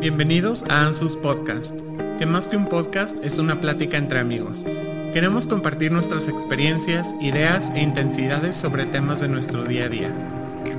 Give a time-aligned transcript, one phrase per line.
[0.00, 1.74] Bienvenidos a Ansus Podcast,
[2.20, 4.64] que más que un podcast es una plática entre amigos.
[5.12, 10.12] Queremos compartir nuestras experiencias, ideas e intensidades sobre temas de nuestro día a día.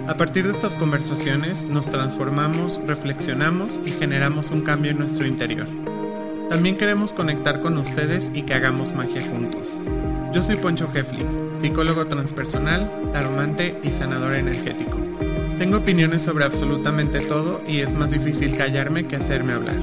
[0.07, 5.67] A partir de estas conversaciones nos transformamos, reflexionamos y generamos un cambio en nuestro interior.
[6.49, 9.77] También queremos conectar con ustedes y que hagamos magia juntos.
[10.31, 11.25] Yo soy Poncho Hefli,
[11.59, 15.08] psicólogo transpersonal, taromante y sanador energético.
[15.59, 19.75] Tengo opiniones sobre absolutamente todo y es más difícil callarme que hacerme hablar.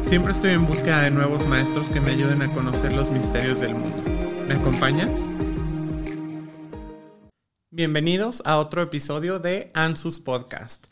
[0.00, 3.74] Siempre estoy en búsqueda de nuevos maestros que me ayuden a conocer los misterios del
[3.74, 4.02] mundo.
[4.48, 5.28] ¿Me acompañas?
[7.70, 10.86] Bienvenidos a otro episodio de Ansus Podcast.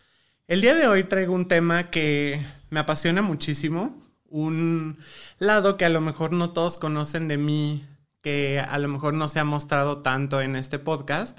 [0.48, 4.98] El día de hoy traigo un tema que me apasiona muchísimo, un
[5.38, 7.86] lado que a lo mejor no todos conocen de mí,
[8.20, 11.38] que a lo mejor no se ha mostrado tanto en este podcast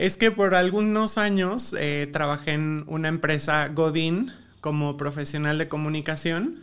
[0.00, 4.32] es que por algunos años eh, trabajé en una empresa Godín
[4.62, 6.60] como profesional de comunicación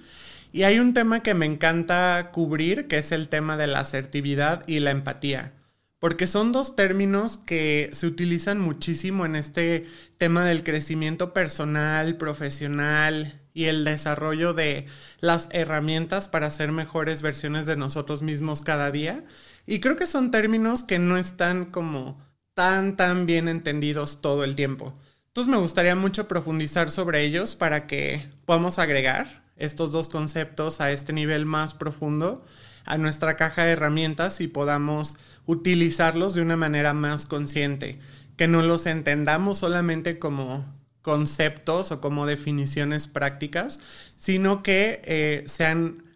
[0.52, 4.67] y hay un tema que me encanta cubrir, que es el tema de la asertividad
[4.67, 5.53] y la empatía,
[6.00, 9.86] porque son dos términos que se utilizan muchísimo en este
[10.17, 14.88] tema del crecimiento personal, profesional y el desarrollo de
[15.19, 19.23] las herramientas para ser mejores versiones de nosotros mismos cada día.
[19.67, 22.17] Y creo que son términos que no están como
[22.58, 24.91] tan, tan bien entendidos todo el tiempo.
[25.27, 30.89] Entonces me gustaría mucho profundizar sobre ellos para que podamos agregar estos dos conceptos a
[30.89, 32.44] este nivel más profundo
[32.83, 38.00] a nuestra caja de herramientas y podamos utilizarlos de una manera más consciente,
[38.38, 40.66] que no los entendamos solamente como
[41.03, 43.80] conceptos o como definiciones prácticas,
[44.16, 46.06] sino que eh, sean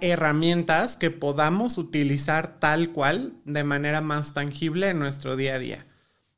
[0.00, 5.86] herramientas que podamos utilizar tal cual de manera más tangible en nuestro día a día.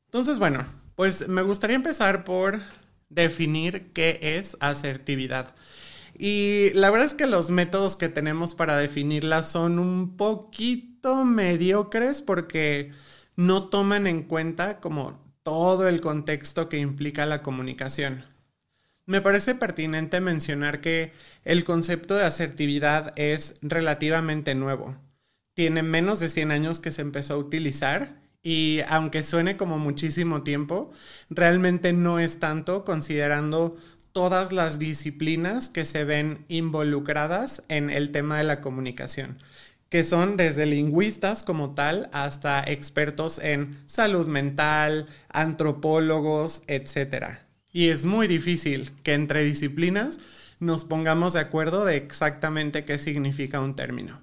[0.05, 2.61] Entonces, bueno, pues me gustaría empezar por
[3.09, 5.55] definir qué es asertividad.
[6.17, 12.21] Y la verdad es que los métodos que tenemos para definirla son un poquito mediocres
[12.21, 12.91] porque
[13.35, 18.23] no toman en cuenta como todo el contexto que implica la comunicación.
[19.11, 21.11] Me parece pertinente mencionar que
[21.43, 24.95] el concepto de asertividad es relativamente nuevo.
[25.53, 30.43] Tiene menos de 100 años que se empezó a utilizar y aunque suene como muchísimo
[30.43, 30.93] tiempo,
[31.29, 33.75] realmente no es tanto considerando
[34.13, 39.39] todas las disciplinas que se ven involucradas en el tema de la comunicación
[39.89, 47.50] que son desde lingüistas como tal hasta expertos en salud mental, antropólogos, etc.
[47.71, 50.19] Y es muy difícil que entre disciplinas
[50.59, 54.21] nos pongamos de acuerdo de exactamente qué significa un término.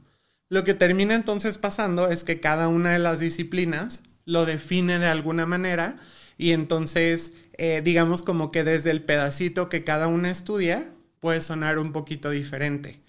[0.48, 5.06] Lo que termina entonces pasando es que cada una de las disciplinas lo define de
[5.06, 5.96] alguna manera
[6.36, 10.88] y entonces eh, digamos como que desde el pedacito que cada una estudia
[11.20, 13.00] puede sonar un poquito diferente.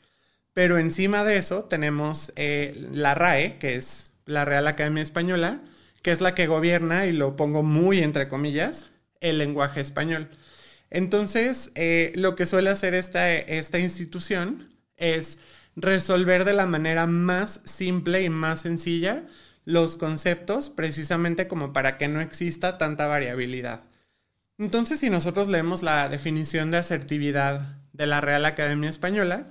[0.53, 5.61] Pero encima de eso tenemos eh, la RAE, que es la Real Academia Española,
[6.01, 8.89] que es la que gobierna, y lo pongo muy entre comillas,
[9.21, 10.29] el lenguaje español.
[10.89, 15.39] Entonces, eh, lo que suele hacer esta, esta institución es
[15.75, 19.23] resolver de la manera más simple y más sencilla
[19.65, 23.83] los conceptos precisamente como para que no exista tanta variabilidad.
[24.57, 29.47] Entonces, si nosotros leemos la definición de asertividad de la Real Academia Española,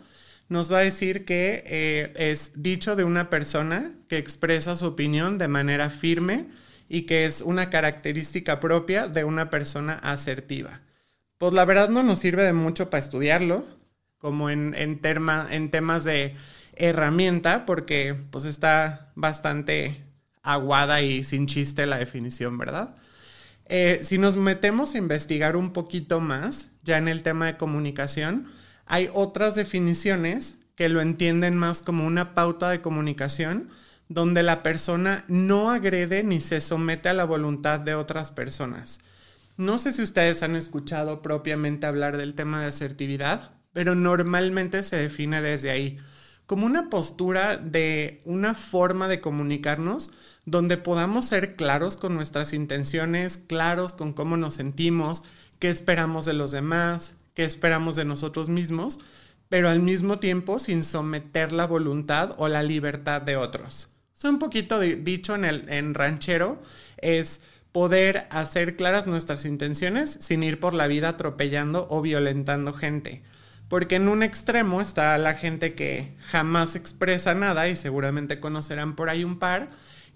[0.48, 5.38] nos va a decir que eh, es dicho de una persona que expresa su opinión
[5.38, 6.48] de manera firme
[6.88, 10.80] y que es una característica propia de una persona asertiva.
[11.36, 13.66] Pues la verdad no nos sirve de mucho para estudiarlo,
[14.18, 15.00] como en, en,
[15.50, 16.34] en temas de
[16.74, 20.02] herramienta, porque pues está bastante
[20.42, 22.96] aguada y sin chiste la definición, ¿verdad?
[23.66, 28.48] Eh, si nos metemos a investigar un poquito más, ya en el tema de comunicación,
[28.86, 33.68] hay otras definiciones que lo entienden más como una pauta de comunicación
[34.08, 39.00] donde la persona no agrede ni se somete a la voluntad de otras personas.
[39.56, 44.96] No sé si ustedes han escuchado propiamente hablar del tema de asertividad, pero normalmente se
[44.96, 45.98] define desde ahí,
[46.46, 50.12] como una postura de una forma de comunicarnos
[50.46, 55.24] donde podamos ser claros con nuestras intenciones, claros con cómo nos sentimos,
[55.58, 59.00] qué esperamos de los demás, qué esperamos de nosotros mismos,
[59.50, 63.88] pero al mismo tiempo sin someter la voluntad o la libertad de otros.
[64.22, 66.60] O un poquito dicho en, el, en ranchero
[66.96, 67.42] es
[67.72, 73.22] poder hacer claras nuestras intenciones sin ir por la vida atropellando o violentando gente.
[73.68, 79.10] Porque en un extremo está la gente que jamás expresa nada y seguramente conocerán por
[79.10, 79.68] ahí un par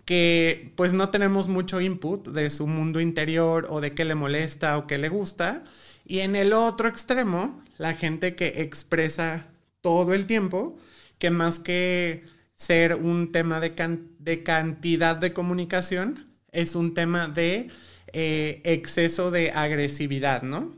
[0.05, 4.77] que pues no tenemos mucho input de su mundo interior o de qué le molesta
[4.79, 5.63] o qué le gusta
[6.05, 9.47] Y en el otro extremo, la gente que expresa
[9.81, 10.77] todo el tiempo,
[11.19, 12.25] que más que
[12.62, 13.73] ser un tema de,
[14.19, 17.70] de cantidad de comunicación, es un tema de
[18.12, 20.76] eh, exceso de agresividad, ¿no?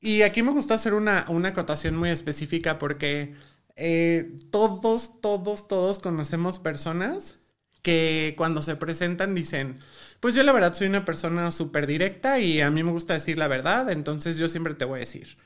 [0.00, 3.34] Y aquí me gusta hacer una, una acotación muy específica porque
[3.74, 7.34] eh, todos, todos, todos conocemos personas
[7.82, 9.80] que cuando se presentan dicen,
[10.20, 13.38] pues yo la verdad soy una persona súper directa y a mí me gusta decir
[13.38, 15.36] la verdad, entonces yo siempre te voy a decir.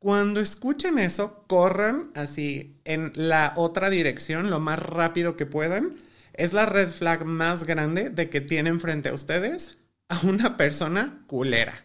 [0.00, 5.96] Cuando escuchen eso, corran así en la otra dirección lo más rápido que puedan.
[6.34, 9.78] Es la red flag más grande de que tienen frente a ustedes
[10.08, 11.80] a una persona culera.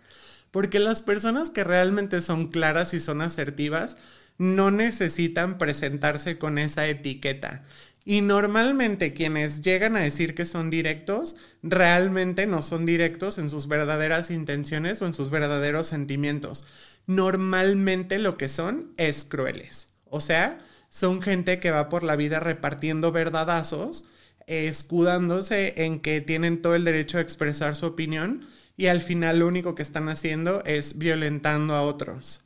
[0.52, 3.98] Porque las personas que realmente son claras y son asertivas
[4.38, 7.64] no necesitan presentarse con esa etiqueta.
[8.06, 13.68] Y normalmente quienes llegan a decir que son directos, realmente no son directos en sus
[13.68, 16.66] verdaderas intenciones o en sus verdaderos sentimientos.
[17.06, 19.88] Normalmente lo que son es crueles.
[20.06, 20.60] O sea,
[20.90, 24.06] son gente que va por la vida repartiendo verdadazos,
[24.48, 28.48] escudándose en que tienen todo el derecho a expresar su opinión
[28.78, 32.44] y al final lo único que están haciendo es violentando a otros.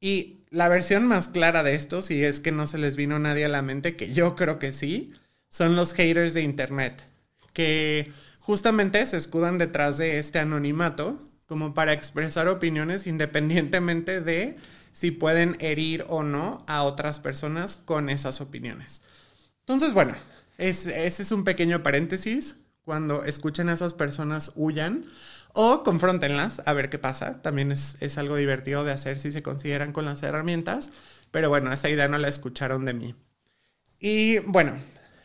[0.00, 3.44] Y la versión más clara de esto, si es que no se les vino nadie
[3.44, 5.12] a la mente, que yo creo que sí,
[5.48, 7.02] son los haters de Internet,
[7.52, 8.10] que
[8.40, 14.56] justamente se escudan detrás de este anonimato como para expresar opiniones independientemente de
[14.92, 19.02] si pueden herir o no a otras personas con esas opiniones.
[19.60, 20.14] Entonces, bueno,
[20.56, 22.56] ese es un pequeño paréntesis.
[22.86, 25.04] Cuando escuchen a esas personas, huyan
[25.52, 27.42] o confrontenlas a ver qué pasa.
[27.42, 30.90] También es, algo divertido de hacer si se consideran con las herramientas.
[31.30, 33.14] Pero bueno, esa idea no la escucharon de mí.
[34.00, 34.72] Y bueno,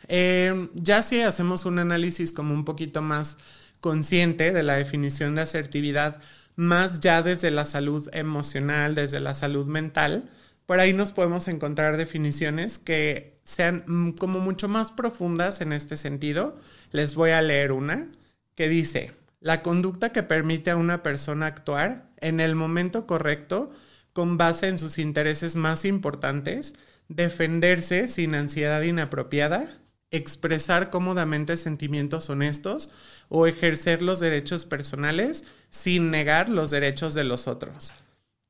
[0.08, 3.38] eh, ya si hacemos un análisis como un poquito más
[3.80, 6.20] consciente de la definición de asertividad,
[6.56, 10.30] más ya desde la salud emocional, desde la salud mental,
[10.66, 16.58] por ahí nos podemos encontrar definiciones que sean como mucho más profundas en este sentido.
[16.92, 18.08] Les voy a leer una
[18.54, 23.72] que dice, la conducta que permite a una persona actuar en el momento correcto
[24.12, 26.74] con base en sus intereses más importantes,
[27.08, 29.78] defenderse sin ansiedad inapropiada,
[30.10, 32.90] expresar cómodamente sentimientos honestos
[33.28, 37.92] o ejercer los derechos personales sin negar los derechos de los otros.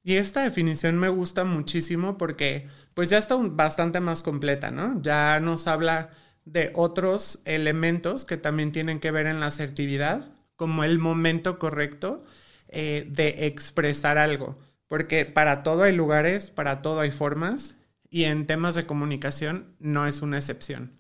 [0.05, 5.03] Y esta definición me gusta muchísimo porque pues ya está bastante más completa, ¿no?
[5.03, 6.11] Ya nos habla
[6.45, 12.25] de otros elementos que también tienen que ver en la asertividad, como el momento correcto
[12.69, 14.59] eh, de expresar algo,
[14.89, 17.77] porque para todo hay lugares, para todo hay formas,
[18.11, 20.98] y en temas de comunicación no es una excepción.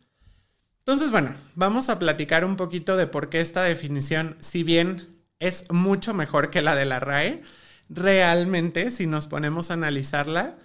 [0.88, 5.70] Entonces, bueno, vamos a platicar un poquito de por qué esta definición, si bien es
[5.70, 7.42] mucho mejor que la de la RAE,
[7.90, 10.56] realmente, si nos ponemos a analizarla,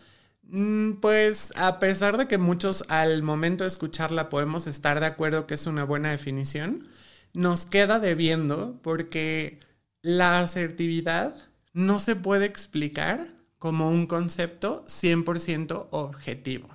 [0.44, 5.46] mm, pues a pesar de que muchos al momento de escucharla podemos estar de acuerdo
[5.46, 6.88] que es una buena definición,
[7.34, 9.60] nos queda debiendo porque
[10.02, 11.36] la asertividad
[11.74, 13.28] no se puede explicar
[13.60, 16.70] como un concepto 100% objetivo.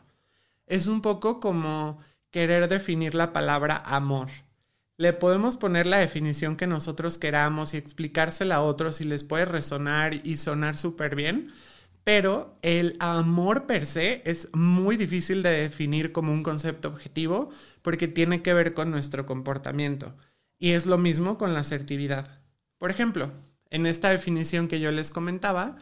[0.66, 1.98] Es un poco como
[2.30, 4.28] querer definir la palabra amor.
[4.96, 9.44] Le podemos poner la definición que nosotros queramos y explicársela a otros y les puede
[9.44, 11.52] resonar y sonar súper bien,
[12.02, 17.50] pero el amor per se es muy difícil de definir como un concepto objetivo
[17.82, 20.16] porque tiene que ver con nuestro comportamiento.
[20.58, 22.40] Y es lo mismo con la asertividad.
[22.78, 23.30] Por ejemplo,
[23.70, 25.76] en esta definición que yo les comentaba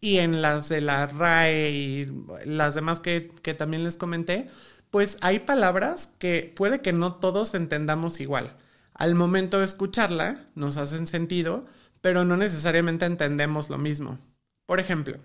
[0.00, 2.06] y en las de la RAE y
[2.46, 4.48] las demás que, que también les comenté,
[4.92, 8.54] pues hay palabras que puede que no todos entendamos igual.
[8.92, 11.64] Al momento de escucharla nos hacen sentido,
[12.02, 14.18] pero no necesariamente entendemos lo mismo.
[14.66, 15.16] Por ejemplo,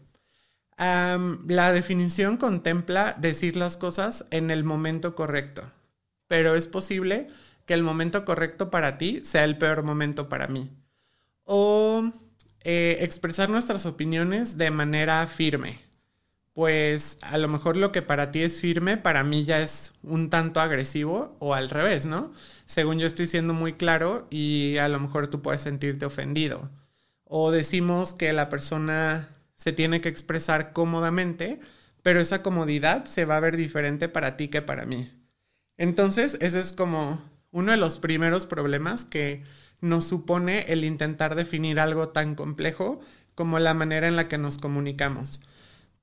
[0.77, 5.69] la definición contempla decir las cosas en el momento correcto,
[6.27, 7.27] pero es posible
[7.65, 10.71] que el momento correcto para ti sea el peor momento para mí.
[11.43, 12.09] O
[12.61, 15.86] eh, expresar nuestras opiniones de manera firme.
[16.57, 20.31] Pues a lo mejor lo que para ti es firme, para mí ya es un
[20.31, 22.33] tanto agresivo o al revés, ¿no?
[22.65, 26.71] Según yo estoy siendo muy claro y a lo mejor tú puedes sentirte ofendido.
[27.25, 31.59] O decimos que la persona se tiene que expresar cómodamente,
[32.01, 35.11] pero esa comodidad se va a ver diferente para ti que para mí.
[35.77, 37.21] Entonces, ese es como
[37.51, 39.43] uno de los primeros problemas que
[39.79, 42.99] nos supone el intentar definir algo tan complejo
[43.35, 45.41] como la manera en la que nos comunicamos.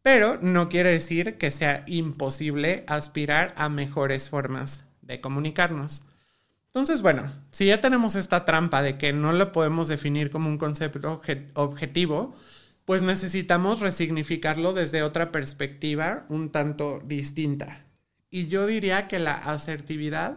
[0.05, 6.05] Pero no quiere decir que sea imposible aspirar a mejores formas de comunicarnos.
[6.67, 10.59] Entonces, bueno, si ya tenemos esta trampa de que no lo podemos definir como un
[10.59, 11.23] concepto
[11.55, 12.37] objetivo,
[12.85, 17.87] pues necesitamos resignificarlo desde otra perspectiva un tanto distinta.
[18.29, 20.37] Y yo diría que la asertividad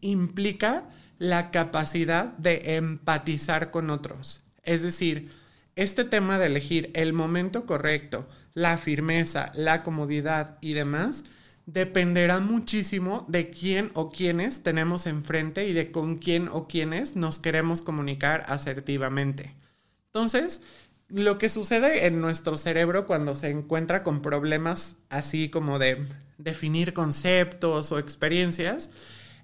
[0.00, 0.84] implica
[1.18, 4.44] la capacidad de empatizar con otros.
[4.62, 5.41] Es decir,
[5.76, 11.24] este tema de elegir el momento correcto, la firmeza, la comodidad y demás,
[11.66, 17.38] dependerá muchísimo de quién o quiénes tenemos enfrente y de con quién o quiénes nos
[17.38, 19.54] queremos comunicar asertivamente.
[20.06, 20.62] Entonces,
[21.08, 26.04] lo que sucede en nuestro cerebro cuando se encuentra con problemas así como de
[26.38, 28.90] definir conceptos o experiencias,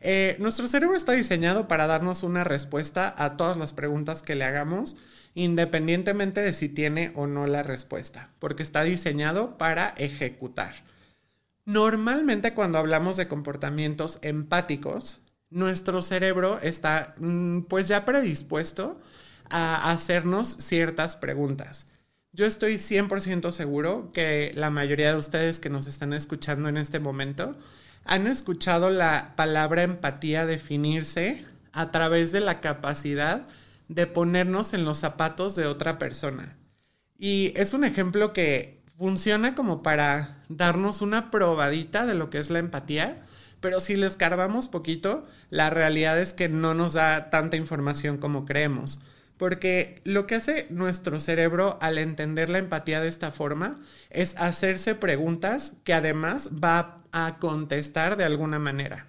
[0.00, 4.44] eh, nuestro cerebro está diseñado para darnos una respuesta a todas las preguntas que le
[4.44, 4.96] hagamos,
[5.38, 10.74] independientemente de si tiene o no la respuesta, porque está diseñado para ejecutar.
[11.64, 19.00] Normalmente cuando hablamos de comportamientos empáticos, nuestro cerebro está mm, pues ya predispuesto
[19.48, 21.86] a hacernos ciertas preguntas.
[22.32, 26.98] Yo estoy 100% seguro que la mayoría de ustedes que nos están escuchando en este
[26.98, 27.56] momento
[28.04, 33.46] han escuchado la palabra empatía definirse a través de la capacidad
[33.88, 36.56] de ponernos en los zapatos de otra persona.
[37.18, 42.50] Y es un ejemplo que funciona como para darnos una probadita de lo que es
[42.50, 43.22] la empatía,
[43.60, 48.44] pero si le escarbamos poquito, la realidad es que no nos da tanta información como
[48.44, 49.00] creemos.
[49.36, 53.80] Porque lo que hace nuestro cerebro al entender la empatía de esta forma
[54.10, 59.06] es hacerse preguntas que además va a contestar de alguna manera.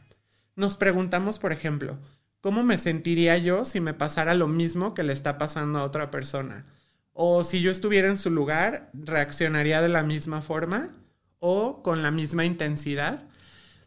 [0.56, 1.98] Nos preguntamos, por ejemplo,
[2.42, 6.12] ¿cómo me sentiría yo si me pasara lo mismo que le está pasando a otra
[6.12, 6.66] persona?
[7.14, 10.96] O si yo estuviera en su lugar, reaccionaría de la misma forma
[11.40, 13.28] o con la misma intensidad.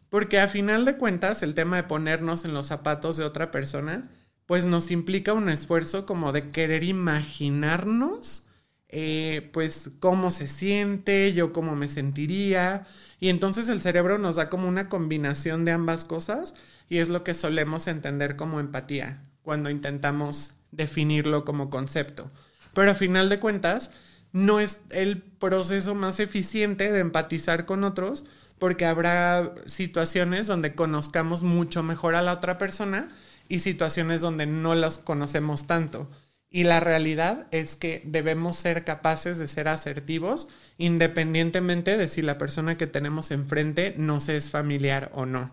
[0.09, 4.11] Porque a final de cuentas, el tema de ponernos en los zapatos de otra persona,
[4.45, 8.47] pues nos implica un esfuerzo como de querer imaginarnos,
[8.89, 12.85] eh, pues cómo se siente, yo cómo me sentiría.
[13.19, 16.53] Y entonces el cerebro nos da como una combinación de ambas cosas
[16.89, 22.31] y es lo que solemos entender como empatía cuando intentamos definirlo como concepto
[22.73, 23.91] pero a final de cuentas
[24.31, 28.25] no es el proceso más eficiente de empatizar con otros
[28.59, 33.09] porque habrá situaciones donde conozcamos mucho mejor a la otra persona
[33.47, 36.09] y situaciones donde no los conocemos tanto.
[36.49, 40.47] Y la realidad es que debemos ser capaces de ser asertivos
[40.77, 45.51] independientemente de si la persona que tenemos enfrente nos es familiar o no.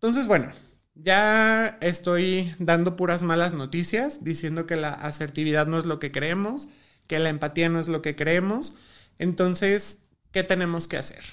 [0.00, 0.50] Entonces, bueno,
[0.94, 6.68] ya estoy dando puras malas noticias, diciendo que la asertividad no es lo que creemos,
[7.08, 8.74] que la empatía no es lo que creemos.
[9.18, 11.24] Entonces, ¿qué tenemos que hacer?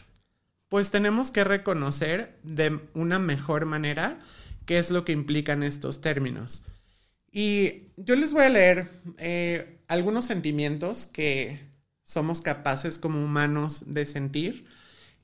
[0.69, 4.17] Pues tenemos que reconocer de una mejor manera
[4.65, 6.65] qué es lo que implican estos términos.
[7.31, 11.59] Y yo les voy a leer eh, algunos sentimientos que
[12.03, 14.65] somos capaces como humanos de sentir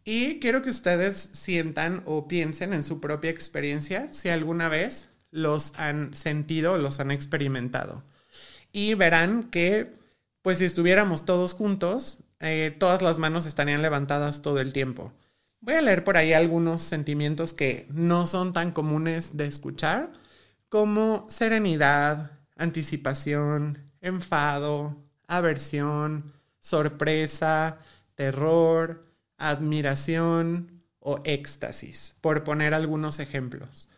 [0.04, 5.78] y quiero que ustedes sientan o piensen en su propia experiencia si alguna vez los
[5.80, 8.04] han sentido o los han experimentado.
[8.72, 9.94] Y verán que,
[10.42, 15.14] pues si estuviéramos todos juntos, eh, todas las manos estarían levantadas todo el tiempo.
[15.60, 20.12] Voy a leer por ahí algunos sentimientos que no son tan comunes de escuchar,
[20.70, 27.78] como serenidad, anticipación, enfado, aversión, sorpresa,
[28.16, 29.06] terror,
[29.50, 33.90] admiración o éxtasis, por poner algunos ejemplos.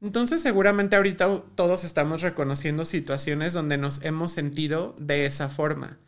[0.00, 5.98] Entonces seguramente ahorita todos estamos reconociendo situaciones donde nos hemos sentido de esa forma.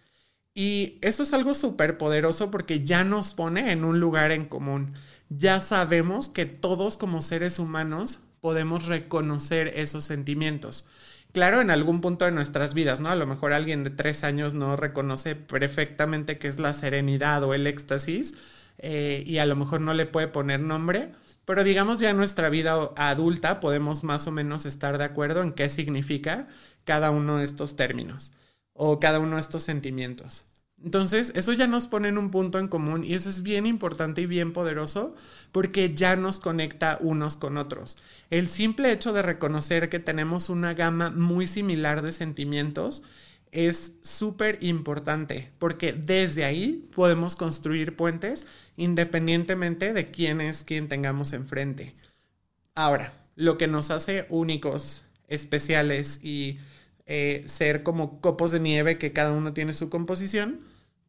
[0.54, 4.94] Y eso es algo súper poderoso porque ya nos pone en un lugar en común.
[5.28, 10.88] Ya sabemos que todos como seres humanos podemos reconocer esos sentimientos.
[11.32, 13.10] Claro, en algún punto de nuestras vidas, ¿no?
[13.10, 17.52] A lo mejor alguien de tres años no reconoce perfectamente qué es la serenidad o
[17.52, 18.34] el éxtasis,
[18.78, 21.12] eh, y a lo mejor no le puede poner nombre,
[21.44, 25.52] pero digamos ya en nuestra vida adulta podemos más o menos estar de acuerdo en
[25.52, 26.48] qué significa
[26.84, 28.32] cada uno de estos términos
[28.72, 30.44] o cada uno de estos sentimientos.
[30.84, 34.20] Entonces, eso ya nos pone en un punto en común y eso es bien importante
[34.20, 35.14] y bien poderoso
[35.50, 37.96] porque ya nos conecta unos con otros.
[38.28, 43.02] El simple hecho de reconocer que tenemos una gama muy similar de sentimientos
[43.52, 51.32] es súper importante porque desde ahí podemos construir puentes independientemente de quién es quien tengamos
[51.32, 51.94] enfrente.
[52.74, 56.58] Ahora, lo que nos hace únicos, especiales y
[57.06, 60.60] eh, ser como copos de nieve que cada uno tiene su composición,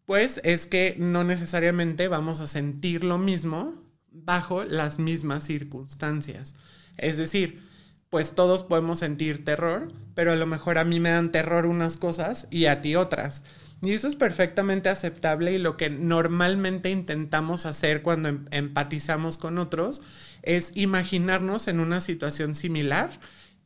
[0.06, 3.74] pues es que no necesariamente vamos a sentir lo mismo
[4.10, 6.56] bajo las mismas circunstancias.
[6.98, 7.67] Es decir,
[8.10, 11.98] pues todos podemos sentir terror, pero a lo mejor a mí me dan terror unas
[11.98, 13.44] cosas y a ti otras.
[13.82, 19.60] Y eso es perfectamente aceptable y lo que normalmente intentamos hacer cuando em, empatizamos con
[19.60, 20.02] otros
[20.42, 23.20] es imaginarnos en una situación similar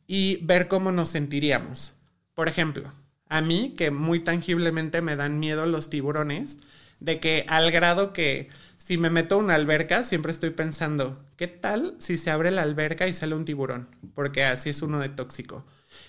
[0.06, 1.94] y ver cómo nos sentiríamos.
[2.34, 2.92] Por ejemplo,
[3.28, 6.58] a mí, que muy tangiblemente me dan miedo los tiburones,
[7.00, 8.50] de que al grado que
[8.92, 12.60] si me meto a una alberca, siempre estoy pensando, ¿qué tal si se abre la
[12.60, 13.88] alberca y sale un tiburón?
[14.14, 15.64] Porque así es uno de tóxico.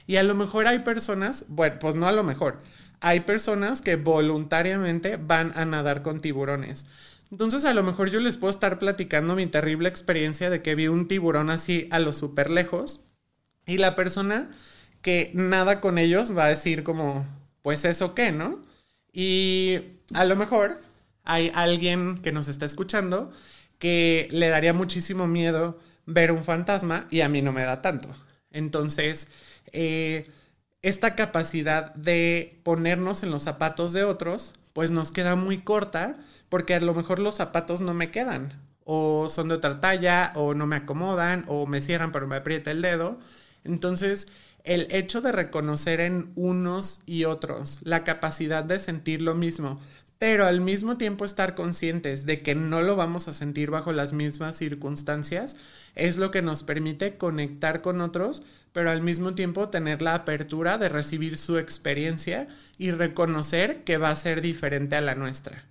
[0.06, 2.60] Y a lo mejor hay personas, bueno, pues no a lo mejor,
[3.00, 6.88] hay personas que voluntariamente van a nadar con tiburones.
[7.32, 10.90] Entonces a lo mejor yo les puedo estar platicando mi terrible experiencia de que vi
[10.90, 13.06] un tiburón así a lo súper lejos
[13.66, 14.50] y la persona
[15.02, 17.26] que nada con ellos va a decir como,
[17.62, 18.62] pues eso qué, ¿no?
[19.14, 19.80] Y
[20.14, 20.82] a lo mejor
[21.24, 23.32] hay alguien que nos está escuchando
[23.80, 28.10] que le daría muchísimo miedo ver un fantasma y a mí no me da tanto.
[28.52, 29.30] Entonces,
[29.72, 30.30] eh,
[30.82, 36.18] esta capacidad de ponernos en los zapatos de otros, pues nos queda muy corta
[36.50, 40.54] porque a lo mejor los zapatos no me quedan o son de otra talla o
[40.54, 43.18] no me acomodan o me cierran pero me aprieta el dedo.
[43.64, 44.28] Entonces,
[44.64, 49.82] el hecho de reconocer en unos y otros la capacidad de sentir lo mismo,
[50.24, 54.14] pero al mismo tiempo estar conscientes de que no lo vamos a sentir bajo las
[54.14, 55.58] mismas circunstancias,
[55.96, 60.78] es lo que nos permite conectar con otros pero al mismo tiempo tener la apertura
[60.78, 65.66] de recibir su experiencia y reconocer que va a ser diferente a la nuestra.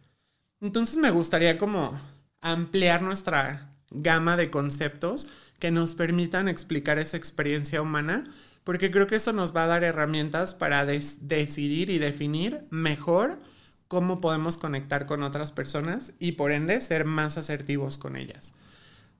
[0.61, 1.99] Entonces me gustaría como
[2.43, 5.29] ampliar nuestra gama de conceptos
[5.61, 8.25] que nos permitan explicar esa experiencia humana,
[8.65, 13.39] porque creo que eso nos va a dar herramientas para decidir y definir mejor
[13.93, 18.55] cómo podemos conectar con otras personas y por ende ser más asertivos con ellas.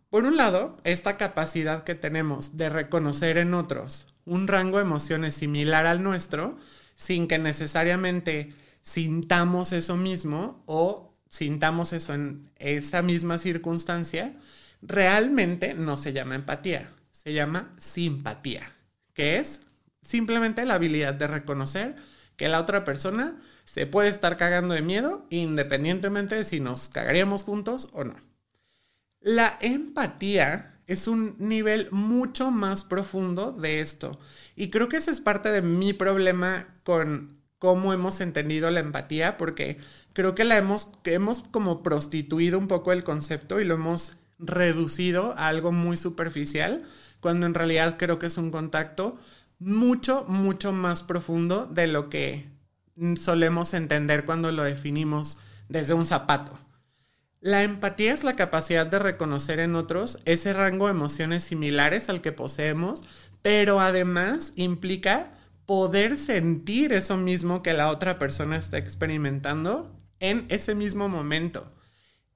[0.09, 5.35] Por un lado, esta capacidad que tenemos de reconocer en otros un rango de emociones
[5.35, 6.57] similar al nuestro,
[6.97, 14.39] sin que necesariamente sintamos eso mismo o sintamos eso en esa misma circunstancia,
[14.81, 18.73] realmente no se llama empatía, se llama simpatía,
[19.13, 19.67] que es
[20.01, 21.95] simplemente la habilidad de reconocer
[22.37, 27.45] que la otra persona se puede estar cagando de miedo independientemente de si nos cagaríamos
[27.45, 28.17] juntos o no.
[29.21, 34.19] La empatía es un nivel mucho más profundo de esto.
[34.57, 39.37] Y creo que ese es parte de mi problema con cómo hemos entendido la empatía,
[39.37, 39.79] porque
[40.13, 45.33] creo que la hemos, hemos como prostituido un poco el concepto y lo hemos reducido
[45.39, 46.83] a algo muy superficial,
[47.21, 49.17] cuando en realidad creo que es un contacto
[49.61, 52.49] mucho, mucho más profundo de lo que
[53.17, 56.59] solemos entender cuando lo definimos desde un zapato.
[57.41, 62.21] La empatía es la capacidad de reconocer en otros ese rango de emociones similares al
[62.21, 63.03] que poseemos,
[63.43, 65.33] pero además implica
[65.67, 71.73] poder sentir eso mismo que la otra persona está experimentando en ese mismo momento.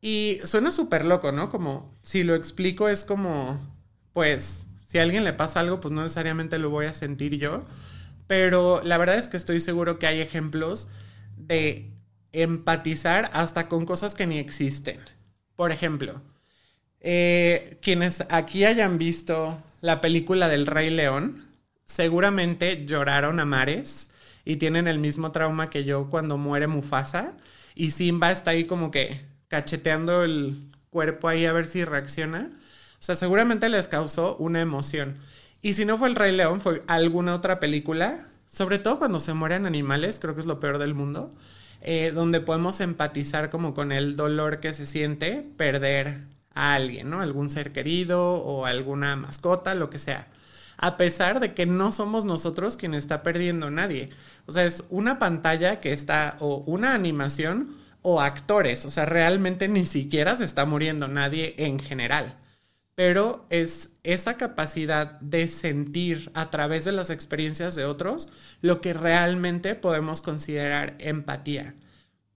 [0.01, 1.51] Y suena súper loco, ¿no?
[1.51, 3.61] Como si lo explico es como,
[4.13, 7.65] pues, si a alguien le pasa algo, pues no necesariamente lo voy a sentir yo.
[8.27, 10.89] Pero la verdad es que estoy seguro que hay ejemplos
[11.37, 11.91] de
[12.33, 15.01] empatizar hasta con cosas que ni existen.
[15.55, 16.21] Por ejemplo,
[17.01, 21.47] eh, quienes aquí hayan visto la película del Rey León,
[21.85, 24.11] seguramente lloraron a mares
[24.45, 27.35] y tienen el mismo trauma que yo cuando muere Mufasa
[27.75, 32.51] y Simba está ahí como que cacheteando el cuerpo ahí a ver si reacciona.
[32.99, 35.19] O sea, seguramente les causó una emoción.
[35.63, 39.35] Y si no fue el Rey León, fue alguna otra película, sobre todo cuando se
[39.35, 41.35] mueren animales, creo que es lo peor del mundo.
[41.83, 46.23] Eh, donde podemos empatizar como con el dolor que se siente perder
[46.55, 47.21] a alguien, ¿no?
[47.21, 50.27] Algún ser querido o alguna mascota, lo que sea.
[50.79, 54.11] A pesar de que no somos nosotros quien está perdiendo a nadie.
[54.47, 58.85] O sea, es una pantalla que está, o una animación, o actores.
[58.85, 62.35] O sea, realmente ni siquiera se está muriendo nadie en general.
[62.97, 68.31] Pero es esa capacidad de sentir a través de las experiencias de otros
[68.63, 71.75] lo que realmente podemos considerar empatía.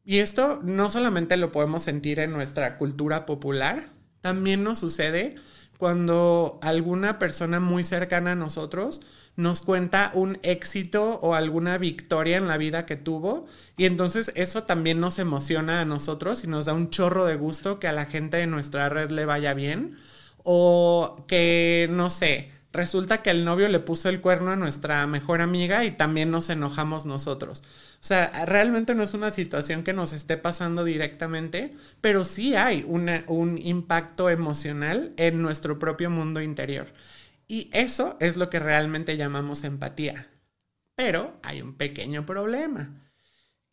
[0.04, 5.34] Y esto no solamente lo podemos sentir en nuestra cultura popular, también nos sucede
[5.78, 9.00] cuando alguna persona muy cercana a nosotros
[9.36, 13.46] nos cuenta un éxito o alguna victoria en la vida que tuvo
[13.78, 17.80] y entonces eso también nos emociona a nosotros y nos da un chorro de gusto
[17.80, 19.96] que a la gente de nuestra red le vaya bien
[20.44, 25.40] o que no sé, resulta que el novio le puso el cuerno a nuestra mejor
[25.40, 27.62] amiga y también nos enojamos nosotros.
[27.94, 32.84] O sea, realmente no es una situación que nos esté pasando directamente, pero sí hay
[32.86, 36.86] un impacto emocional en nuestro propio mundo interior.
[37.46, 40.28] Y eso es lo que realmente llamamos empatía.
[40.94, 43.09] Pero hay un pequeño problema.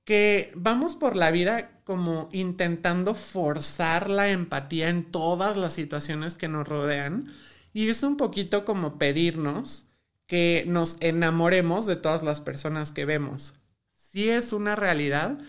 [0.07, 6.47] Que vamos por la vida como intentando forzar la empatía en todas las situaciones que
[6.47, 7.29] nos rodean
[7.73, 9.87] y es un poquito como pedirnos
[10.25, 13.55] que nos enamoremos de todas las personas que vemos.
[13.95, 15.39] Sí es una realidad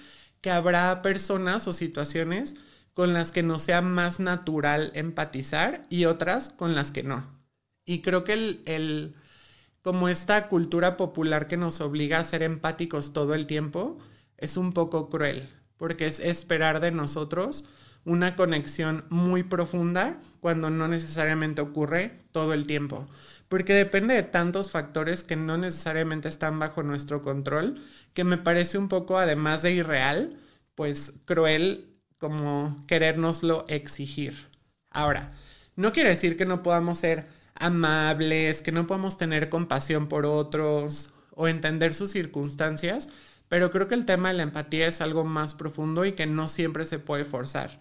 [0.41, 2.57] que habrá personas o situaciones
[2.95, 7.25] con las que nos sea más natural empatizar y otras con las que no.
[7.85, 9.15] Y creo que el, el
[9.83, 14.01] como esta cultura popular que nos obliga a ser empáticos todo el tiempo
[14.39, 17.69] es un poco cruel, porque es esperar de nosotros
[18.05, 23.07] una conexión muy profunda cuando no necesariamente ocurre todo el tiempo,
[23.49, 27.83] porque depende de tantos factores que no necesariamente están bajo nuestro control,
[28.15, 30.39] que me parece un poco, además de irreal,
[30.75, 31.87] pues cruel
[32.19, 34.49] como querérnoslo exigir.
[34.91, 35.35] Ahora,
[35.77, 41.11] no quiere decir que no podamos ser amables, que no podamos tener compasión por otros
[41.31, 43.09] o entender sus circunstancias,
[43.49, 46.49] pero creo que el tema de la empatía es algo más profundo y que no
[46.49, 47.81] siempre se puede forzar.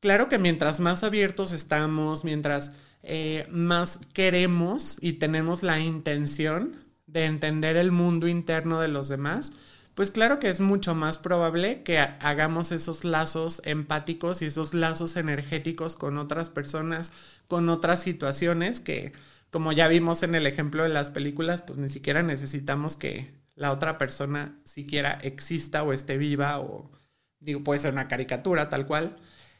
[0.00, 7.24] Claro que mientras más abiertos estamos, mientras eh, más queremos y tenemos la intención de
[7.24, 9.52] entender el mundo interno de los demás,
[9.94, 15.16] pues claro que es mucho más probable que hagamos esos lazos empáticos y esos lazos
[15.16, 17.12] energéticos con otras personas,
[17.48, 19.14] con otras situaciones que,
[19.50, 23.72] como ya vimos en el ejemplo de las películas, pues ni siquiera necesitamos que la
[23.72, 26.92] otra persona siquiera exista o esté viva o,
[27.40, 29.16] digo, puede ser una caricatura tal cual,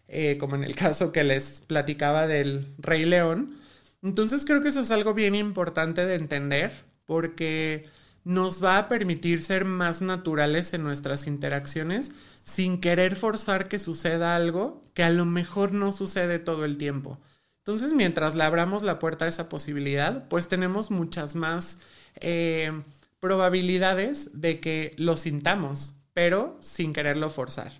[0.06, 3.56] eh, como en el caso que les platicaba del Rey León.
[4.02, 6.70] Entonces creo que eso es algo bien importante de entender
[7.06, 7.84] porque
[8.22, 14.36] nos va a permitir ser más naturales en nuestras interacciones sin querer forzar que suceda
[14.36, 17.20] algo que a lo mejor no sucede todo el tiempo.
[17.58, 21.80] Entonces, mientras le abramos la puerta a esa posibilidad, pues tenemos muchas más
[22.20, 22.72] eh,
[23.20, 27.72] probabilidades de que lo sintamos, pero sin quererlo forzar.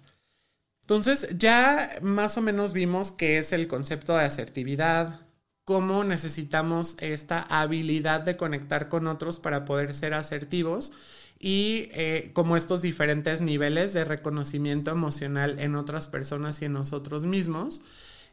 [0.83, 5.21] Entonces, ya más o menos vimos qué es el concepto de asertividad,
[5.65, 10.93] cómo necesitamos esta habilidad de conectar con otros para poder ser asertivos
[11.41, 17.25] y eh, como estos diferentes niveles de reconocimiento emocional en otras personas y en nosotros
[17.25, 17.83] mismos.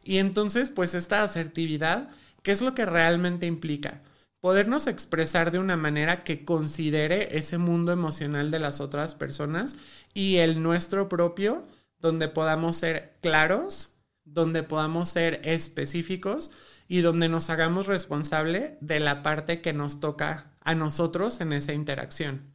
[0.04, 2.08] Y entonces, pues esta asertividad,
[2.44, 4.00] ¿qué es lo que realmente implica?
[4.44, 9.76] Podernos expresar de una manera que considere ese mundo emocional de las otras personas
[10.12, 11.66] y el nuestro propio,
[11.98, 13.94] donde podamos ser claros,
[14.26, 16.50] donde podamos ser específicos,
[16.88, 21.72] y donde nos hagamos responsable de la parte que nos toca a nosotros en esa
[21.72, 22.52] interacción.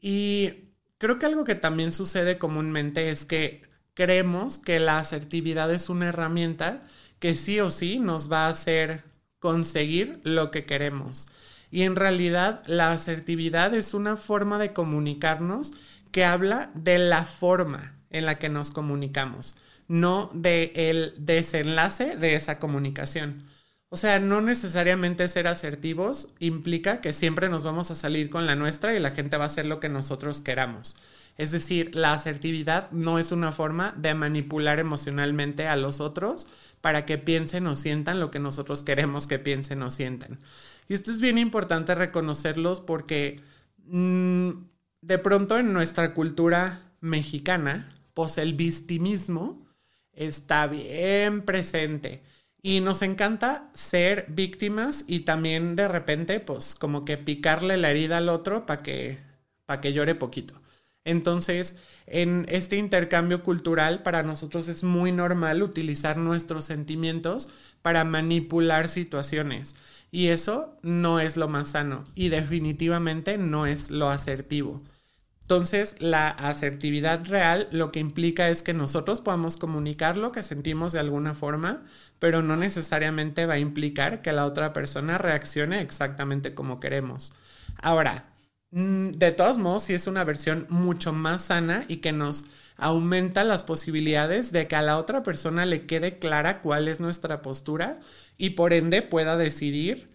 [0.00, 3.60] Y creo que algo que también sucede comúnmente es que
[3.92, 6.84] creemos que la asertividad es una herramienta
[7.18, 9.11] que sí o sí nos va a hacer
[9.42, 11.26] conseguir lo que queremos.
[11.70, 15.72] Y en realidad la asertividad es una forma de comunicarnos
[16.12, 19.56] que habla de la forma en la que nos comunicamos
[19.92, 23.42] no de el desenlace de esa comunicación.
[23.92, 28.56] O sea, no necesariamente ser asertivos implica que siempre nos vamos a salir con la
[28.56, 30.96] nuestra y la gente va a hacer lo que nosotros queramos.
[31.36, 36.48] Es decir, la asertividad no es una forma de manipular emocionalmente a los otros
[36.80, 40.38] para que piensen o sientan lo que nosotros queremos que piensen o sientan.
[40.88, 43.42] Y esto es bien importante reconocerlos porque
[43.88, 44.52] mm,
[45.02, 49.66] de pronto en nuestra cultura mexicana, pues el victimismo
[50.14, 52.22] está bien presente.
[52.62, 58.18] Y nos encanta ser víctimas y también de repente, pues como que picarle la herida
[58.18, 59.18] al otro para que,
[59.80, 60.62] que llore poquito.
[61.04, 67.48] Entonces, en este intercambio cultural, para nosotros es muy normal utilizar nuestros sentimientos
[67.82, 69.74] para manipular situaciones.
[70.12, 74.82] Y eso no es lo más sano y definitivamente no es lo asertivo.
[75.52, 80.92] Entonces, la asertividad real lo que implica es que nosotros podamos comunicar lo que sentimos
[80.92, 81.82] de alguna forma,
[82.18, 87.34] pero no necesariamente va a implicar que la otra persona reaccione exactamente como queremos.
[87.76, 88.32] Ahora,
[88.70, 92.46] mm, de todos modos, sí es una versión mucho más sana y que nos
[92.78, 97.42] aumenta las posibilidades de que a la otra persona le quede clara cuál es nuestra
[97.42, 98.00] postura
[98.38, 100.10] y por ende pueda decidir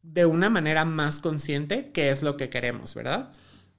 [0.00, 3.34] de una manera más consciente qué es lo que queremos, ¿verdad?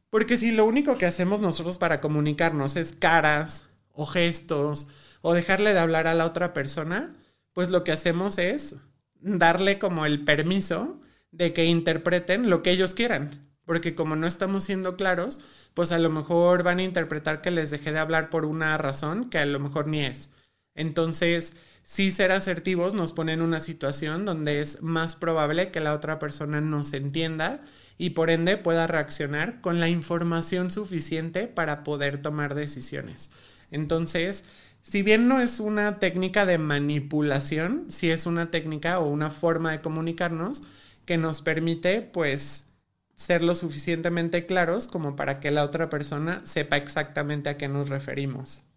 [0.10, 4.88] Porque si lo único que hacemos nosotros para comunicarnos es caras o gestos
[5.22, 7.16] o dejarle de hablar a la otra persona,
[7.54, 8.78] pues lo que hacemos es
[9.22, 11.00] darle como el permiso
[11.32, 13.48] de que interpreten lo que ellos quieran.
[13.66, 15.42] Porque como no estamos siendo claros,
[15.76, 19.30] pues a lo mejor van a interpretar que les dejé de hablar por una razón
[19.30, 20.32] que a lo mejor ni es.
[20.74, 25.94] Entonces, sí ser asertivos nos pone en una situación donde es más probable que la
[25.94, 27.62] otra persona nos entienda
[27.98, 33.32] y por ende pueda reaccionar con la información suficiente para poder tomar decisiones.
[33.72, 34.46] Entonces,
[34.82, 39.72] si bien no es una técnica de manipulación, sí es una técnica o una forma
[39.72, 40.62] de comunicarnos
[41.06, 42.72] que nos permite pues
[43.16, 47.90] ser lo suficientemente claros como para que la otra persona sepa exactamente a qué nos
[47.90, 48.69] referimos.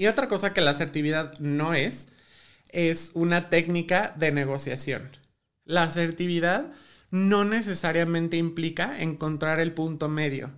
[0.00, 2.08] Y otra cosa que la asertividad no es,
[2.70, 5.10] es una técnica de negociación.
[5.66, 6.72] La asertividad
[7.10, 10.52] no necesariamente implica encontrar el punto medio,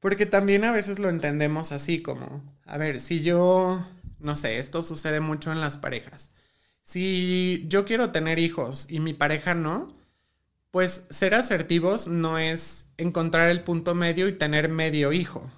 [0.00, 3.86] porque también a veces lo entendemos así como, a ver, si yo,
[4.18, 6.30] no sé, esto sucede mucho en las parejas.
[6.82, 9.92] Si yo quiero tener hijos y mi pareja no,
[10.70, 15.50] pues ser asertivos no es encontrar el punto medio y tener medio hijo.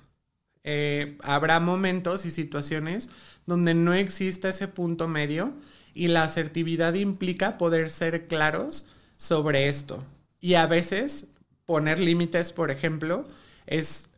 [0.64, 3.10] Eh, habrá momentos y situaciones
[3.46, 5.54] donde no existe ese punto medio
[5.94, 10.04] y la asertividad implica poder ser claros sobre esto.
[10.40, 11.32] Y a veces
[11.64, 13.26] poner límites, por ejemplo,
[13.66, 14.10] es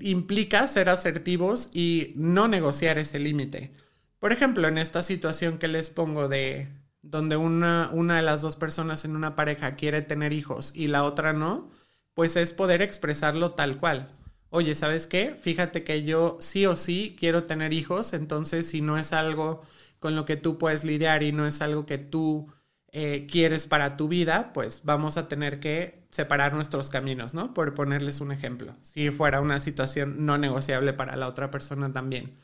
[0.00, 3.72] implica ser asertivos y no negociar ese límite.
[4.18, 6.68] Por ejemplo, en esta situación que les pongo de
[7.02, 11.04] donde una, una de las dos personas en una pareja quiere tener hijos y la
[11.04, 11.70] otra no,
[12.14, 14.10] pues es poder expresarlo tal cual
[14.50, 15.34] oye, ¿sabes qué?
[15.38, 19.62] Fíjate que yo sí o sí quiero tener hijos, entonces si no es algo
[19.98, 22.52] con lo que tú puedes lidiar y no es algo que tú
[22.92, 27.52] eh, quieres para tu vida, pues vamos a tener que separar nuestros caminos, ¿no?
[27.52, 32.38] Por ponerles un ejemplo, si fuera una situación no negociable para la otra persona también.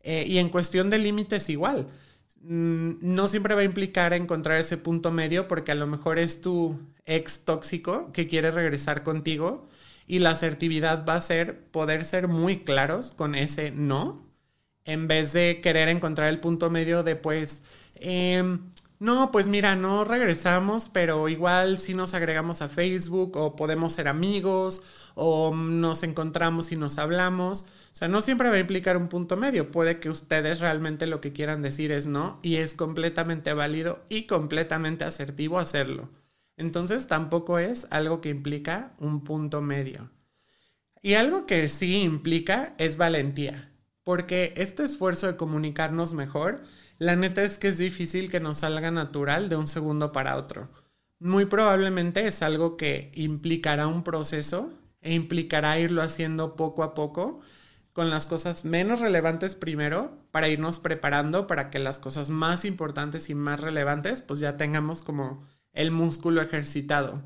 [0.00, 1.88] Eh, y en cuestión de límites igual,
[2.42, 6.40] mm, no siempre va a implicar encontrar ese punto medio porque a lo mejor es
[6.42, 9.68] tu ex tóxico que quiere regresar contigo
[10.08, 14.26] y la asertividad va a ser poder ser muy claros con ese no,
[14.84, 17.62] en vez de querer encontrar el punto medio de pues,
[17.94, 23.92] em, no, pues mira, no regresamos, pero igual si nos agregamos a Facebook o podemos
[23.92, 24.82] ser amigos
[25.14, 27.62] o nos encontramos y nos hablamos.
[27.92, 29.70] O sea, no siempre va a implicar un punto medio.
[29.70, 34.26] Puede que ustedes realmente lo que quieran decir es no y es completamente válido y
[34.26, 36.08] completamente asertivo hacerlo.
[36.58, 40.10] Entonces tampoco es algo que implica un punto medio.
[41.00, 46.62] Y algo que sí implica es valentía, porque este esfuerzo de comunicarnos mejor,
[46.98, 50.68] la neta es que es difícil que nos salga natural de un segundo para otro.
[51.20, 57.40] Muy probablemente es algo que implicará un proceso e implicará irlo haciendo poco a poco,
[57.92, 63.30] con las cosas menos relevantes primero, para irnos preparando para que las cosas más importantes
[63.30, 67.22] y más relevantes, pues ya tengamos como el músculo ejercitado.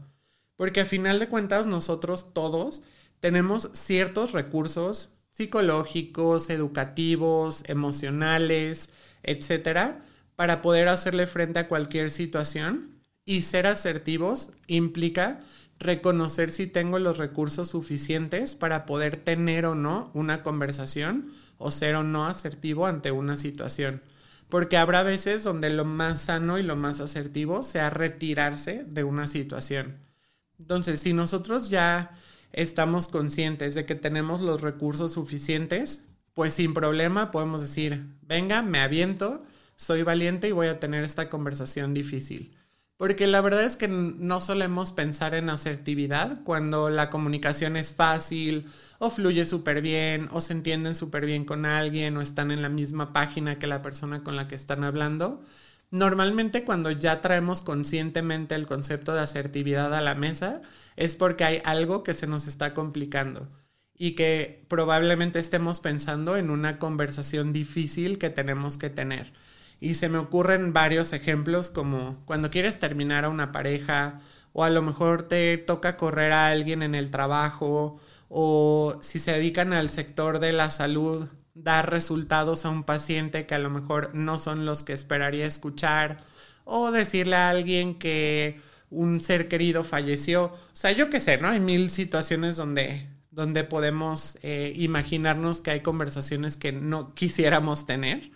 [0.56, 2.82] Porque a final de cuentas nosotros todos
[3.20, 8.90] tenemos ciertos recursos psicológicos, educativos, emocionales,
[9.22, 10.02] etcétera,
[10.36, 15.40] para poder hacerle frente a cualquier situación y ser asertivos implica
[15.78, 21.96] reconocer si tengo los recursos suficientes para poder tener o no una conversación o ser
[21.96, 24.02] o no asertivo ante una situación
[24.52, 29.26] porque habrá veces donde lo más sano y lo más asertivo sea retirarse de una
[29.26, 29.96] situación.
[30.58, 32.10] Entonces, si nosotros ya
[32.52, 38.80] estamos conscientes de que tenemos los recursos suficientes, pues sin problema podemos decir, venga, me
[38.80, 39.42] aviento,
[39.76, 42.54] soy valiente y voy a tener esta conversación difícil.
[43.02, 48.68] Porque la verdad es que no solemos pensar en asertividad cuando la comunicación es fácil
[49.00, 52.68] o fluye súper bien o se entienden súper bien con alguien o están en la
[52.68, 55.42] misma página que la persona con la que están hablando.
[55.90, 60.62] Normalmente cuando ya traemos conscientemente el concepto de asertividad a la mesa
[60.94, 63.48] es porque hay algo que se nos está complicando
[63.96, 69.32] y que probablemente estemos pensando en una conversación difícil que tenemos que tener.
[69.82, 74.20] Y se me ocurren varios ejemplos como cuando quieres terminar a una pareja
[74.52, 79.32] o a lo mejor te toca correr a alguien en el trabajo o si se
[79.32, 84.14] dedican al sector de la salud, dar resultados a un paciente que a lo mejor
[84.14, 86.20] no son los que esperaría escuchar
[86.64, 90.44] o decirle a alguien que un ser querido falleció.
[90.44, 91.48] O sea, yo qué sé, ¿no?
[91.48, 98.30] Hay mil situaciones donde, donde podemos eh, imaginarnos que hay conversaciones que no quisiéramos tener.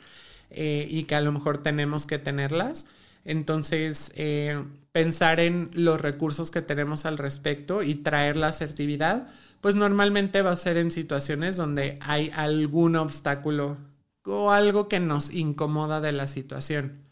[0.51, 2.87] Eh, y que a lo mejor tenemos que tenerlas.
[3.25, 9.29] Entonces, eh, pensar en los recursos que tenemos al respecto y traer la asertividad,
[9.61, 13.79] pues normalmente va a ser en situaciones donde hay algún obstáculo
[14.25, 17.03] o algo que nos incomoda de la situación.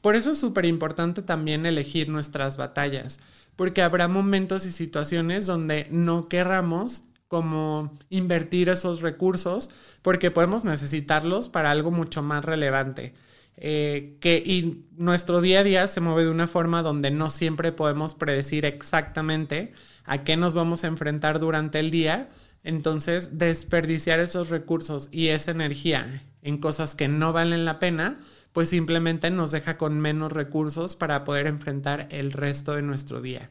[0.00, 3.20] Por eso es súper importante también elegir nuestras batallas,
[3.54, 9.70] porque habrá momentos y situaciones donde no querramos como invertir esos recursos
[10.02, 13.14] porque podemos necesitarlos para algo mucho más relevante.
[13.56, 17.72] eh, que y nuestro día a día se mueve de una forma donde no siempre
[17.72, 19.72] podemos predecir exactamente
[20.04, 22.28] a qué nos vamos a enfrentar durante el día.
[22.64, 28.18] Entonces, desperdiciar esos recursos y esa energía en cosas que no valen la pena,
[28.52, 33.48] pues simplemente nos deja con menos recursos para poder enfrentar el resto de nuestro día.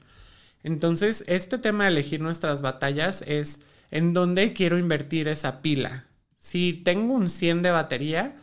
[0.64, 6.06] Entonces, este tema de elegir nuestras batallas es en dónde quiero invertir esa pila.
[6.38, 8.38] Si tengo un 100 de batería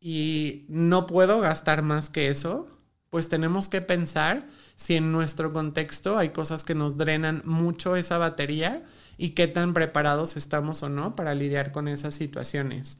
[0.00, 2.68] y no puedo gastar más que eso,
[3.10, 8.18] pues tenemos que pensar si en nuestro contexto hay cosas que nos drenan mucho esa
[8.18, 8.84] batería
[9.16, 12.98] y qué tan preparados estamos o no para lidiar con esas situaciones.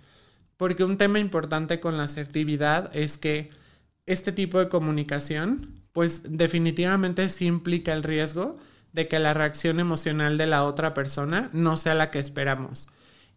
[0.57, 3.51] Porque un tema importante con la asertividad es que
[4.07, 8.59] este tipo de comunicación, pues definitivamente sí implica el riesgo
[8.93, 12.89] de que la reacción emocional de la otra persona no sea la que esperamos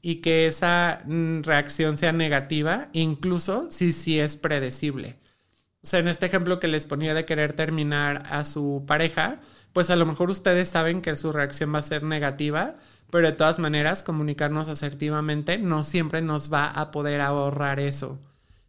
[0.01, 5.17] y que esa mm, reacción sea negativa, incluso si sí es predecible.
[5.83, 9.39] O sea, en este ejemplo que les ponía de querer terminar a su pareja,
[9.73, 12.75] pues a lo mejor ustedes saben que su reacción va a ser negativa,
[13.09, 18.19] pero de todas maneras comunicarnos asertivamente no siempre nos va a poder ahorrar eso.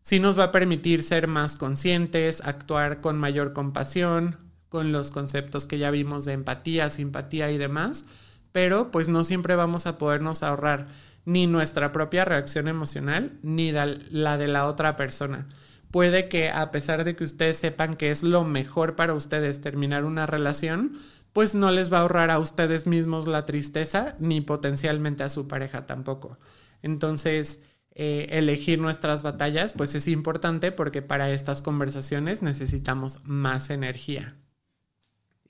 [0.01, 4.39] Sí nos va a permitir ser más conscientes, actuar con mayor compasión,
[4.73, 8.07] con los conceptos que ya vimos de empatía, simpatía y demás,
[8.53, 10.89] pero pues no siempre vamos a podernos ahorrar
[11.27, 15.47] ni nuestra propia reacción emocional ni la de la otra persona.
[15.91, 20.07] Puede que a pesar de que ustedes sepan que es lo mejor para ustedes terminar
[20.07, 20.99] una relación,
[21.35, 25.49] pues no les va a ahorrar a ustedes mismos la tristeza ni potencialmente a su
[25.49, 26.39] pareja tampoco.
[26.81, 27.63] Entonces,
[27.95, 34.35] eh, elegir nuestras batallas pues es importante porque para estas conversaciones necesitamos más energía.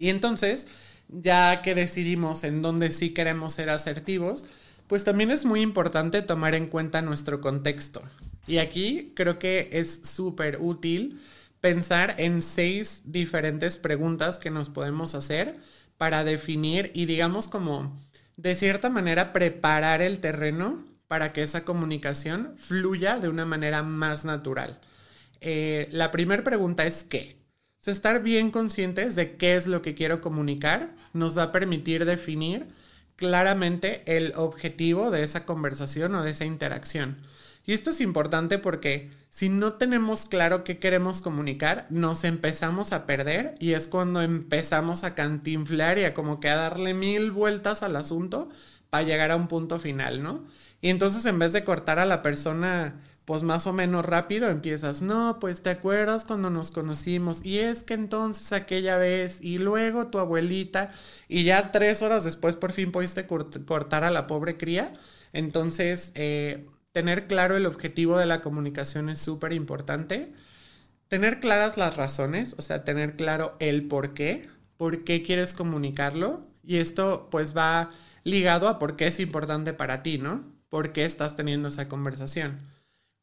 [0.02, 0.66] Y entonces,
[1.06, 4.44] ya que decidimos en dónde sí queremos ser asertivos,
[4.88, 8.02] pues también es muy importante tomar en cuenta nuestro contexto.
[8.48, 11.22] Y aquí creo que es súper útil
[11.60, 15.54] pensar en seis diferentes preguntas que nos podemos hacer
[15.98, 17.96] para definir y digamos como
[18.36, 24.24] de cierta manera preparar el terreno para que esa comunicación fluya de una manera más
[24.24, 24.80] natural.
[25.40, 27.41] Eh, la primera pregunta es ¿qué?
[27.90, 32.68] Estar bien conscientes de qué es lo que quiero comunicar nos va a permitir definir
[33.16, 37.16] claramente el objetivo de esa conversación o de esa interacción.
[37.66, 43.06] Y esto es importante porque si no tenemos claro qué queremos comunicar, nos empezamos a
[43.06, 47.82] perder y es cuando empezamos a cantinflar y a como que a darle mil vueltas
[47.82, 48.48] al asunto
[48.90, 50.44] para llegar a un punto final, ¿no?
[50.80, 55.00] Y entonces en vez de cortar a la persona pues más o menos rápido empiezas,
[55.02, 60.08] no, pues te acuerdas cuando nos conocimos y es que entonces aquella vez y luego
[60.08, 60.90] tu abuelita
[61.28, 64.92] y ya tres horas después por fin pudiste cortar a la pobre cría.
[65.32, 70.32] Entonces, eh, tener claro el objetivo de la comunicación es súper importante.
[71.08, 76.46] Tener claras las razones, o sea, tener claro el por qué, por qué quieres comunicarlo
[76.64, 77.90] y esto pues va
[78.24, 80.44] ligado a por qué es importante para ti, ¿no?
[80.68, 82.71] ¿Por qué estás teniendo esa conversación?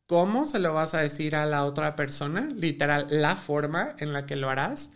[0.10, 4.26] Cómo se lo vas a decir a la otra persona, literal, la forma en la
[4.26, 4.92] que lo harás,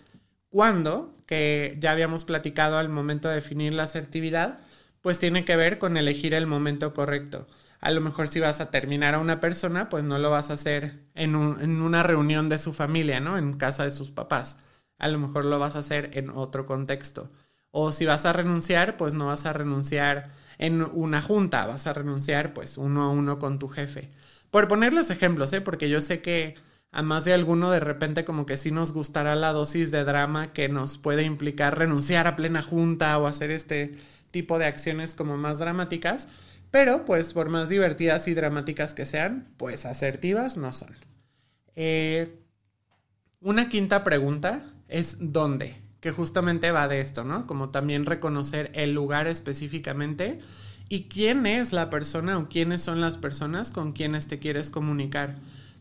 [0.50, 4.62] cuándo, que ya habíamos platicado al momento de definir la asertividad,
[5.02, 7.46] pues tiene que ver con elegir el momento correcto.
[7.80, 10.54] A lo mejor si vas a terminar a una persona, pues no lo vas a
[10.54, 13.38] hacer en, en una reunión de su familia, ¿no?
[13.38, 14.62] En casa de sus papás.
[14.98, 17.30] A lo mejor lo vas a hacer en otro contexto.
[17.70, 21.94] O si vas a renunciar, pues no vas a renunciar en una junta, vas a
[21.94, 24.10] renunciar pues uno a uno con tu jefe.
[24.54, 25.62] Por ponerles ejemplos, ¿eh?
[25.62, 26.54] Porque yo sé que
[26.92, 30.54] a más de alguno de repente como que sí nos gustará la dosis de drama
[30.54, 33.98] que nos puede implicar renunciar a plena junta o hacer este
[34.30, 36.28] tipo de acciones como más dramáticas,
[36.70, 40.94] pero pues por más divertidas y dramáticas que sean, pues asertivas no son.
[41.76, 42.38] Eh,
[43.42, 45.82] una quinta pregunta es ¿dónde?
[46.00, 47.48] Que justamente va de esto, ¿no?
[47.48, 50.38] Como también reconocer el lugar específicamente
[50.94, 55.38] y quién es la persona o quiénes son las personas con quienes te quieres comunicar.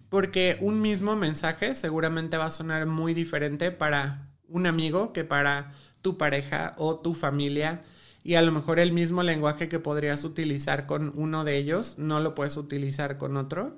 [0.08, 5.74] Porque un mismo mensaje seguramente va a sonar muy diferente para un amigo que para
[6.00, 7.82] tu pareja o tu familia.
[8.24, 12.20] Y a lo mejor el mismo lenguaje que podrías utilizar con uno de ellos no
[12.20, 13.76] lo puedes utilizar con otro.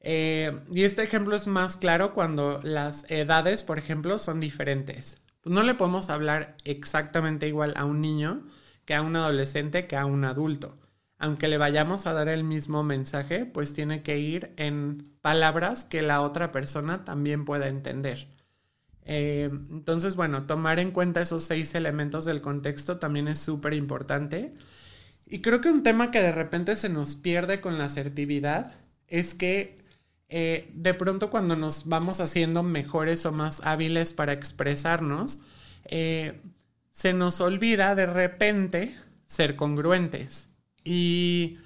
[0.00, 5.22] Eh, y este ejemplo es más claro cuando las edades, por ejemplo, son diferentes.
[5.46, 8.42] no le podemos hablar exactamente igual a un niño
[8.84, 10.78] que a un adolescente que a un adulto.
[11.18, 16.02] Aunque le vayamos a dar el mismo mensaje, pues tiene que ir en palabras que
[16.02, 18.28] la otra persona también pueda entender.
[19.04, 24.54] Eh, entonces, bueno, tomar en cuenta esos seis elementos del contexto también es súper importante.
[25.26, 28.74] Y creo que un tema que de repente se nos pierde con la asertividad
[29.08, 29.84] es que
[30.28, 35.40] eh, de pronto cuando nos vamos haciendo mejores o más hábiles para expresarnos,
[35.84, 36.40] eh,
[36.94, 40.48] se nos olvida de repente ser congruentes
[40.84, 41.58] y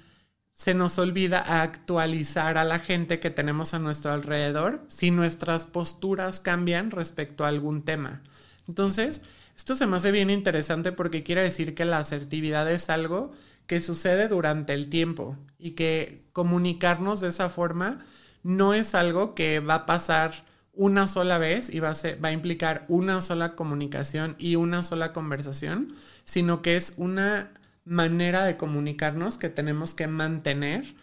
[0.53, 6.39] se nos olvida actualizar a la gente que tenemos a nuestro alrededor si nuestras posturas
[6.39, 8.23] cambian respecto a algún tema.
[8.67, 9.21] Entonces,
[9.55, 13.31] esto se me hace bien interesante porque quiere decir que la asertividad es algo
[13.67, 18.03] que sucede durante el tiempo y que comunicarnos de esa forma
[18.41, 20.48] no es algo que va a pasar
[20.79, 25.11] una sola vez y va a, va a implicar una sola comunicación y una sola
[25.11, 27.51] conversación, sino que es una
[27.83, 30.95] manera de comunicarnos que tenemos que mantener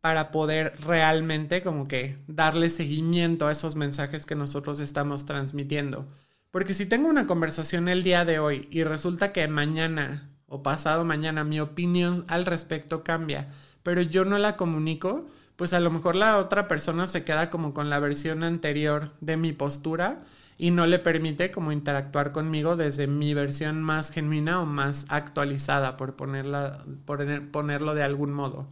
[0.00, 6.06] para poder realmente como que darle seguimiento a esos mensajes que nosotros estamos transmitiendo.
[6.52, 11.04] Porque si tengo una conversación el día de hoy y resulta que mañana o pasado
[11.04, 13.50] mañana mi opinión al respecto cambia,
[13.82, 17.74] pero yo no la comunico, pues a lo mejor la otra persona se queda como
[17.74, 20.24] con la versión anterior de mi postura
[20.58, 25.96] y no le permite como interactuar conmigo desde mi versión más genuina o más actualizada,
[25.96, 28.66] por, ponerla, por ponerlo de algún modo.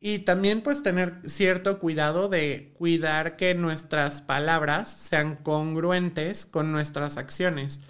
[0.00, 7.18] Y también pues tener cierto cuidado de cuidar que nuestras palabras sean congruentes con nuestras
[7.18, 7.82] acciones.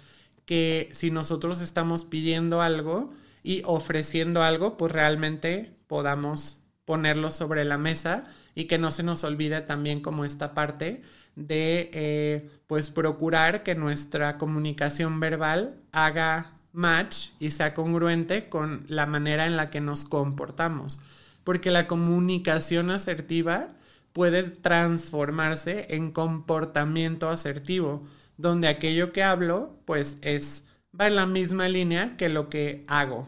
[0.45, 3.11] Que si nosotros estamos pidiendo algo
[3.41, 8.25] y ofreciendo algo, pues realmente podamos ponerlo sobre la mesa
[8.55, 11.01] y que no se nos olvide también como esta parte
[11.35, 19.05] de eh, pues procurar que nuestra comunicación verbal haga match y sea congruente con la
[19.05, 20.99] manera en la que nos comportamos.
[21.43, 23.69] Porque la comunicación asertiva
[24.11, 28.07] puede transformarse en comportamiento asertivo,
[28.37, 30.65] donde aquello que hablo pues es
[30.99, 33.27] va en la misma línea que lo que hago.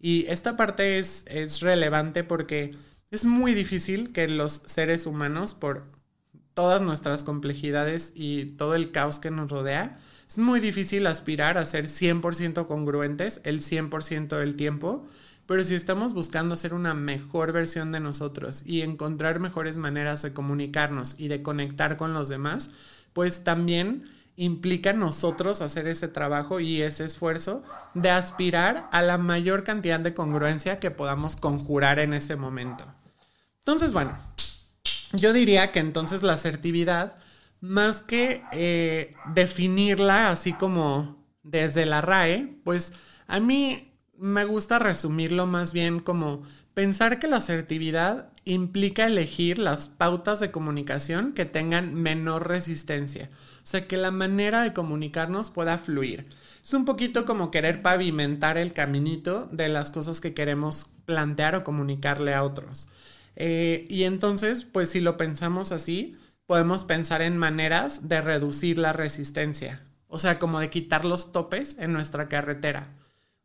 [0.00, 2.74] Y esta parte es, es relevante porque
[3.12, 5.84] es muy difícil que los seres humanos, por
[6.54, 11.66] todas nuestras complejidades y todo el caos que nos rodea, es muy difícil aspirar a
[11.66, 15.06] ser 100% congruentes el 100% del tiempo,
[15.46, 20.32] pero si estamos buscando ser una mejor versión de nosotros y encontrar mejores maneras de
[20.32, 22.70] comunicarnos y de conectar con los demás,
[23.12, 24.04] pues también
[24.36, 30.14] implica nosotros hacer ese trabajo y ese esfuerzo de aspirar a la mayor cantidad de
[30.14, 32.86] congruencia que podamos conjurar en ese momento.
[33.62, 34.18] Entonces, bueno,
[35.12, 37.16] yo diría que entonces la asertividad,
[37.60, 42.92] más que eh, definirla así como desde la RAE, pues
[43.28, 46.42] a mí me gusta resumirlo más bien como
[46.74, 53.30] pensar que la asertividad implica elegir las pautas de comunicación que tengan menor resistencia.
[53.58, 56.26] O sea, que la manera de comunicarnos pueda fluir.
[56.62, 61.64] Es un poquito como querer pavimentar el caminito de las cosas que queremos plantear o
[61.64, 62.88] comunicarle a otros.
[63.36, 66.16] Eh, y entonces, pues si lo pensamos así,
[66.46, 71.78] podemos pensar en maneras de reducir la resistencia, o sea, como de quitar los topes
[71.78, 72.88] en nuestra carretera.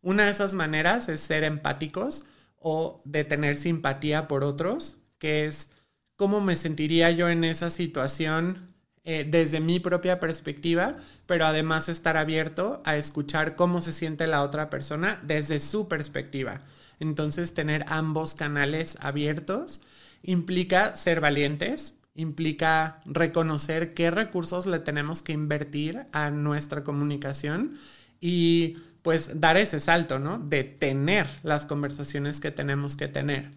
[0.02, 2.26] Una de esas maneras es ser empáticos
[2.58, 5.72] o de tener simpatía por otros, que es
[6.16, 8.74] cómo me sentiría yo en esa situación
[9.04, 14.44] eh, desde mi propia perspectiva, pero además estar abierto a escuchar cómo se siente la
[14.44, 16.62] otra persona desde su perspectiva.
[17.00, 19.82] Entonces, tener ambos canales abiertos
[20.24, 27.78] implica ser valientes, implica reconocer qué recursos le tenemos que invertir a nuestra comunicación
[28.20, 30.40] y pues dar ese salto, ¿no?
[30.40, 33.52] De tener las conversaciones que tenemos que tener.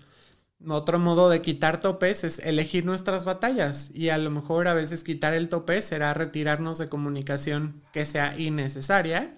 [0.69, 5.03] Otro modo de quitar topes es elegir nuestras batallas y a lo mejor a veces
[5.03, 9.35] quitar el tope será retirarnos de comunicación que sea innecesaria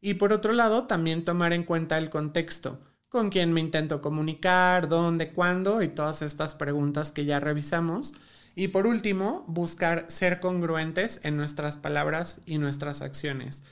[0.00, 2.78] y por otro lado también tomar en cuenta el contexto
[3.10, 8.14] con quién me intento comunicar, dónde, cuándo y todas estas preguntas que ya revisamos.
[8.54, 13.64] Y por último, buscar ser congruentes en nuestras palabras y nuestras acciones.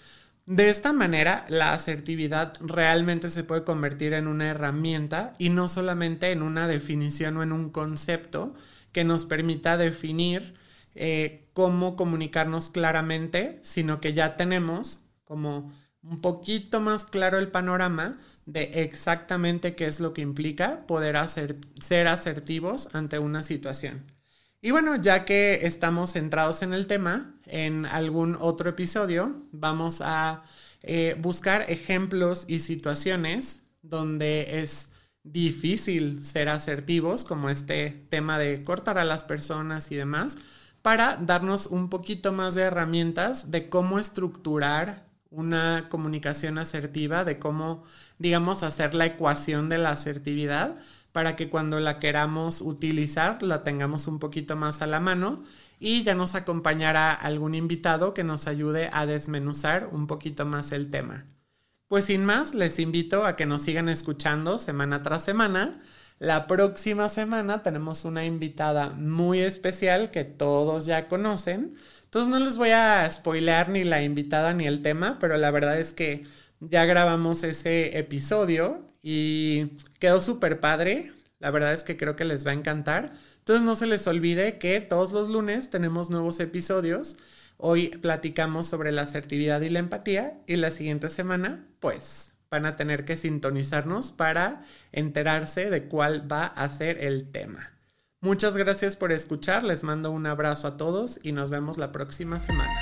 [0.45, 6.33] De esta manera, la asertividad realmente se puede convertir en una herramienta y no solamente
[6.33, 8.55] en una definición o en un concepto
[8.93, 10.55] que nos permita definir
[10.95, 15.73] eh, cómo comunicarnos claramente, sino que ya tenemos como
[16.03, 18.19] un poquito más claro el panorama
[18.49, 24.05] de exactamente qué es lo que implica poder ser asertivos ante una situación.
[24.63, 30.45] Y bueno, ya que estamos centrados en el tema, en algún otro episodio vamos a
[30.83, 34.89] eh, buscar ejemplos y situaciones donde es
[35.25, 40.39] difícil ser asertivos, como este tema de cortar a las personas y demás,
[40.81, 47.85] para darnos un poquito más de herramientas de cómo estructurar una comunicación asertiva, de cómo,
[48.19, 50.81] digamos, hacer la ecuación de la asertividad
[51.13, 55.43] para que cuando la queramos utilizar la tengamos un poquito más a la mano
[55.81, 60.91] y ya nos acompañará algún invitado que nos ayude a desmenuzar un poquito más el
[60.91, 61.27] tema.
[61.89, 65.81] Pues sin más, les invito a que nos sigan escuchando semana tras semana.
[66.19, 71.77] La próxima semana tenemos una invitada muy especial que todos ya conocen.
[72.09, 75.79] Entonces no les voy a spoilear ni la invitada ni el tema, pero la verdad
[75.79, 76.25] es que
[76.59, 81.13] ya grabamos ese episodio y quedó súper padre.
[81.39, 83.13] La verdad es que creo que les va a encantar.
[83.41, 87.19] Entonces no se les olvide que todos los lunes tenemos nuevos episodios.
[87.59, 92.77] Hoy platicamos sobre la asertividad y la empatía y la siguiente semana pues van a
[92.77, 97.78] tener que sintonizarnos para enterarse de cuál va a ser el tema.
[98.21, 102.41] Muchas gracias por escuchar, les mando un abrazo a todos y nos vemos la próxima
[102.41, 102.81] semana.